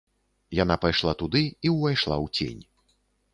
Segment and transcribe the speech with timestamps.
[0.59, 2.61] Яна пайшла туды і ўвайшла ў цень.